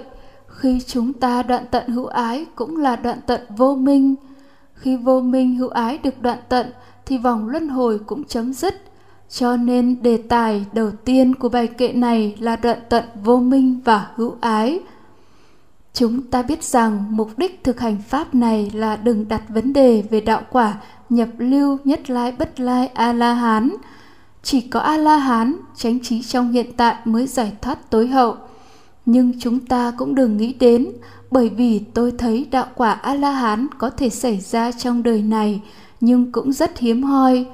[0.47, 4.15] Khi chúng ta đoạn tận hữu ái cũng là đoạn tận vô minh.
[4.73, 6.71] Khi vô minh hữu ái được đoạn tận
[7.05, 8.75] thì vòng luân hồi cũng chấm dứt
[9.33, 13.79] cho nên đề tài đầu tiên của bài kệ này là đoạn tận vô minh
[13.85, 14.79] và hữu ái.
[15.93, 20.03] Chúng ta biết rằng mục đích thực hành pháp này là đừng đặt vấn đề
[20.09, 20.73] về đạo quả
[21.09, 23.75] nhập lưu nhất lai bất lai A-la-hán.
[24.43, 28.35] Chỉ có A-la-hán, chánh trí trong hiện tại mới giải thoát tối hậu.
[29.05, 30.87] Nhưng chúng ta cũng đừng nghĩ đến,
[31.31, 35.61] bởi vì tôi thấy đạo quả A-la-hán có thể xảy ra trong đời này,
[36.01, 37.45] nhưng cũng rất hiếm hoi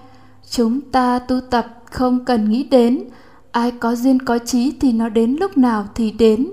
[0.49, 3.03] chúng ta tu tập không cần nghĩ đến.
[3.51, 6.47] Ai có duyên có trí thì nó đến lúc nào thì đến.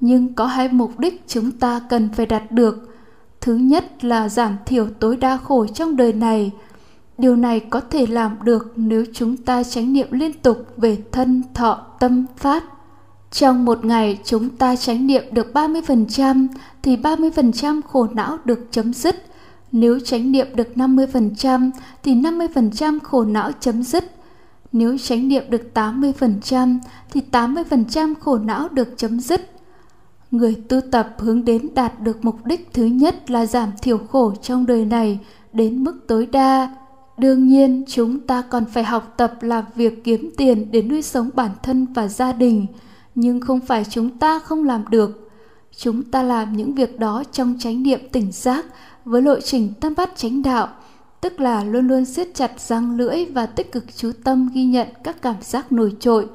[0.00, 2.90] Nhưng có hai mục đích chúng ta cần phải đạt được.
[3.40, 6.50] Thứ nhất là giảm thiểu tối đa khổ trong đời này.
[7.18, 11.42] Điều này có thể làm được nếu chúng ta chánh niệm liên tục về thân,
[11.54, 12.64] thọ, tâm, phát.
[13.30, 16.46] Trong một ngày chúng ta chánh niệm được 30%
[16.82, 19.16] thì 30% khổ não được chấm dứt.
[19.76, 21.70] Nếu chánh niệm được 50%
[22.02, 24.04] thì 50% khổ não chấm dứt.
[24.72, 26.78] Nếu chánh niệm được 80%
[27.12, 29.50] thì 80% khổ não được chấm dứt.
[30.30, 34.34] Người tu tập hướng đến đạt được mục đích thứ nhất là giảm thiểu khổ
[34.42, 35.18] trong đời này
[35.52, 36.76] đến mức tối đa.
[37.18, 41.30] Đương nhiên, chúng ta còn phải học tập làm việc kiếm tiền để nuôi sống
[41.34, 42.66] bản thân và gia đình,
[43.14, 45.30] nhưng không phải chúng ta không làm được.
[45.76, 48.66] Chúng ta làm những việc đó trong chánh niệm tỉnh giác
[49.04, 50.68] với lộ trình tâm bắt chánh đạo,
[51.20, 54.88] tức là luôn luôn siết chặt răng lưỡi và tích cực chú tâm ghi nhận
[55.04, 56.26] các cảm giác nổi trội.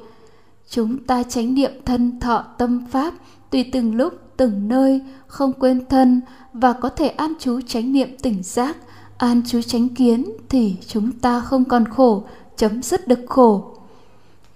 [0.70, 3.14] Chúng ta chánh niệm thân thọ tâm pháp
[3.50, 6.20] tùy từng lúc, từng nơi, không quên thân
[6.52, 8.76] và có thể an chú chánh niệm tỉnh giác,
[9.18, 12.24] an chú chánh kiến thì chúng ta không còn khổ,
[12.56, 13.76] chấm dứt được khổ.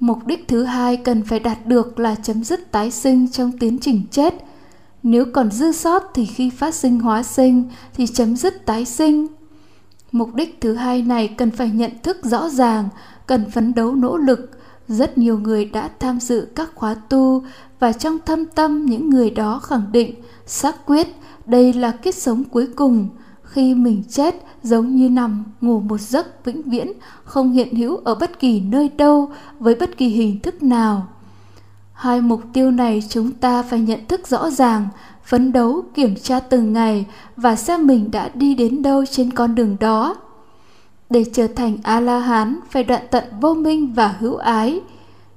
[0.01, 3.79] Mục đích thứ hai cần phải đạt được là chấm dứt tái sinh trong tiến
[3.79, 4.35] trình chết.
[5.05, 7.65] Nếu còn dư sót thì khi phát sinh hóa sinh
[7.95, 9.27] thì chấm dứt tái sinh.
[10.13, 12.89] Mục đích thứ hai này cần phải nhận thức rõ ràng,
[13.27, 14.51] cần phấn đấu nỗ lực.
[14.89, 17.45] Rất nhiều người đã tham dự các khóa tu
[17.81, 20.15] và trong thâm tâm những người đó khẳng định,
[20.47, 21.09] xác quyết
[21.47, 23.09] đây là kiếp sống cuối cùng.
[23.43, 26.93] Khi mình chết giống như nằm ngủ một giấc vĩnh viễn,
[27.25, 31.07] không hiện hữu ở bất kỳ nơi đâu với bất kỳ hình thức nào.
[32.05, 34.89] Hai mục tiêu này chúng ta phải nhận thức rõ ràng,
[35.25, 39.55] phấn đấu kiểm tra từng ngày và xem mình đã đi đến đâu trên con
[39.55, 40.17] đường đó.
[41.11, 44.81] Để trở thành A-la-hán phải đoạn tận vô minh và hữu ái.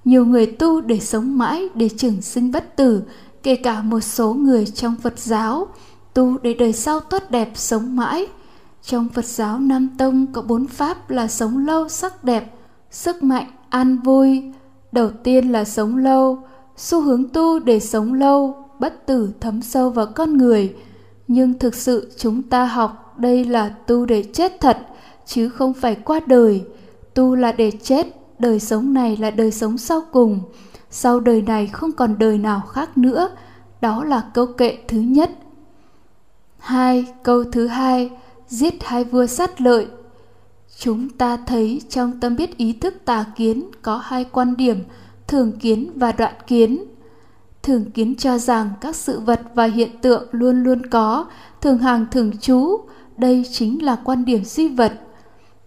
[0.05, 3.03] Nhiều người tu để sống mãi, để trường sinh bất tử,
[3.43, 5.67] kể cả một số người trong Phật giáo,
[6.13, 8.27] tu để đời sau tốt đẹp sống mãi.
[8.83, 12.53] Trong Phật giáo Nam Tông có bốn pháp là sống lâu sắc đẹp,
[12.91, 14.43] sức mạnh, an vui.
[14.91, 16.43] Đầu tiên là sống lâu,
[16.77, 20.75] xu hướng tu để sống lâu, bất tử thấm sâu vào con người.
[21.27, 24.77] Nhưng thực sự chúng ta học đây là tu để chết thật,
[25.25, 26.63] chứ không phải qua đời.
[27.13, 28.07] Tu là để chết,
[28.39, 30.39] đời sống này là đời sống sau cùng.
[30.89, 33.29] Sau đời này không còn đời nào khác nữa.
[33.81, 35.31] Đó là câu kệ thứ nhất.
[36.59, 38.09] Hai, câu thứ hai,
[38.47, 39.87] giết hai vua sát lợi.
[40.79, 44.83] Chúng ta thấy trong tâm biết ý thức tà kiến có hai quan điểm,
[45.27, 46.83] thường kiến và đoạn kiến.
[47.63, 51.25] Thường kiến cho rằng các sự vật và hiện tượng luôn luôn có,
[51.61, 52.79] thường hàng thường trú,
[53.17, 54.93] đây chính là quan điểm duy vật.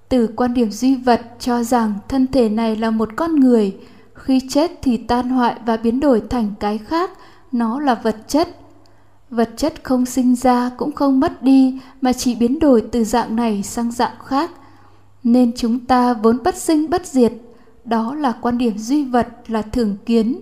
[0.09, 3.77] Từ quan điểm duy vật cho rằng thân thể này là một con người,
[4.15, 7.11] khi chết thì tan hoại và biến đổi thành cái khác,
[7.53, 8.49] nó là vật chất.
[9.31, 13.37] Vật chất không sinh ra cũng không mất đi mà chỉ biến đổi từ dạng
[13.37, 14.51] này sang dạng khác.
[15.25, 17.33] Nên chúng ta vốn bất sinh bất diệt,
[17.85, 20.41] đó là quan điểm duy vật là thường kiến.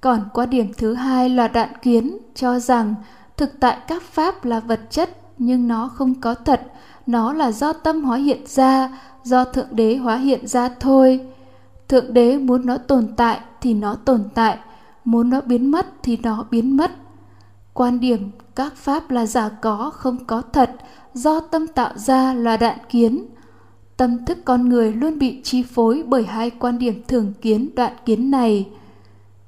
[0.00, 2.94] Còn quan điểm thứ hai là đạn kiến cho rằng
[3.36, 6.62] thực tại các pháp là vật chất nhưng nó không có thật,
[7.06, 11.26] nó là do tâm hóa hiện ra, do Thượng Đế hóa hiện ra thôi.
[11.88, 14.58] Thượng Đế muốn nó tồn tại thì nó tồn tại,
[15.04, 16.90] muốn nó biến mất thì nó biến mất.
[17.72, 20.70] Quan điểm các pháp là giả có không có thật,
[21.14, 23.24] do tâm tạo ra là đạn kiến.
[23.98, 27.92] Tâm thức con người luôn bị chi phối bởi hai quan điểm thường kiến đoạn
[28.04, 28.68] kiến này.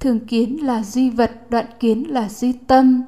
[0.00, 3.02] Thường kiến là duy vật, đoạn kiến là duy tâm.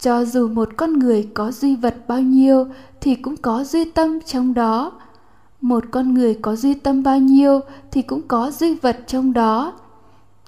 [0.00, 2.66] Cho dù một con người có duy vật bao nhiêu
[3.00, 4.92] thì cũng có duy tâm trong đó.
[5.60, 9.72] Một con người có duy tâm bao nhiêu thì cũng có duy vật trong đó.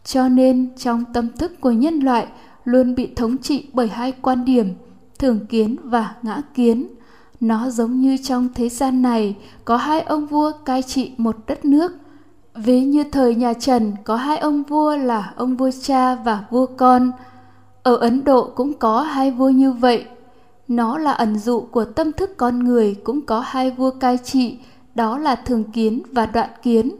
[0.04, 2.26] Cho nên trong tâm thức của nhân loại
[2.64, 4.68] luôn bị thống trị bởi hai quan điểm,
[5.18, 6.86] thường kiến và ngã kiến.
[7.42, 11.64] Nó giống như trong thế gian này có hai ông vua cai trị một đất
[11.64, 11.92] nước.
[12.54, 16.66] Ví như thời nhà Trần có hai ông vua là ông vua cha và vua
[16.66, 17.12] con.
[17.82, 20.04] Ở Ấn Độ cũng có hai vua như vậy.
[20.68, 24.58] Nó là ẩn dụ của tâm thức con người cũng có hai vua cai trị,
[24.94, 26.90] đó là thường kiến và đoạn kiến.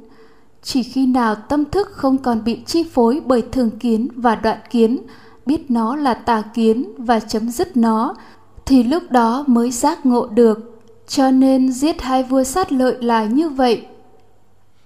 [0.63, 4.59] Chỉ khi nào tâm thức không còn bị chi phối bởi thường kiến và đoạn
[4.71, 4.99] kiến,
[5.47, 8.15] biết nó là tà kiến và chấm dứt nó,
[8.67, 10.83] thì lúc đó mới giác ngộ được.
[11.07, 13.87] Cho nên giết hai vua sát lợi là như vậy.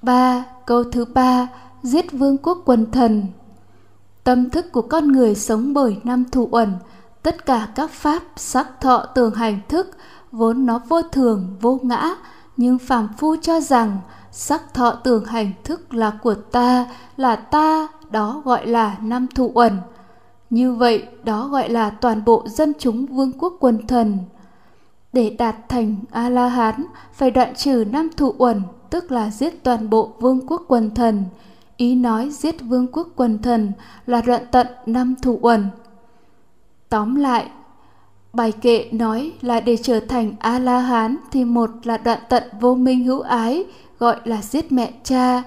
[0.02, 1.48] ba Câu thứ ba,
[1.82, 3.26] giết vương quốc quần thần.
[4.24, 6.72] Tâm thức của con người sống bởi năm thụ uẩn,
[7.22, 9.90] tất cả các pháp, sắc thọ tưởng hành thức,
[10.32, 12.14] vốn nó vô thường, vô ngã,
[12.56, 13.98] nhưng phàm phu cho rằng
[14.32, 16.86] sắc thọ tưởng hành thức là của ta,
[17.16, 19.78] là ta, đó gọi là năm thụ uẩn.
[20.50, 24.18] Như vậy, đó gọi là toàn bộ dân chúng vương quốc quần thần.
[25.12, 30.12] Để đạt thành A-la-hán, phải đoạn trừ năm thụ uẩn, tức là giết toàn bộ
[30.20, 31.24] vương quốc quần thần.
[31.76, 33.72] ý nói giết vương quốc quần thần
[34.06, 35.68] là đoạn tận năm thụ uẩn.
[36.88, 37.50] Tóm lại,
[38.32, 43.04] bài kệ nói là để trở thành A-la-hán thì một là đoạn tận vô minh
[43.04, 43.64] hữu ái,
[43.98, 45.42] gọi là giết mẹ cha,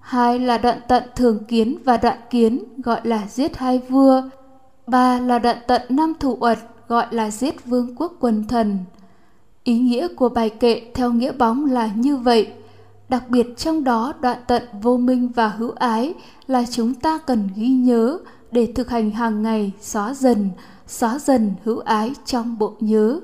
[0.00, 4.22] hai là đoạn tận thường kiến và đoạn kiến, gọi là giết hai vua,
[4.86, 6.58] ba là đoạn tận năm thủ uật
[6.88, 8.78] gọi là giết vương quốc quần thần.
[9.64, 12.52] Ý nghĩa của bài kệ theo nghĩa bóng là như vậy.
[13.08, 16.14] Đặc biệt trong đó đoạn tận vô minh và hữu ái
[16.46, 18.18] là chúng ta cần ghi nhớ
[18.52, 20.50] để thực hành hàng ngày xóa dần,
[20.86, 23.20] xóa dần hữu ái trong bộ nhớ.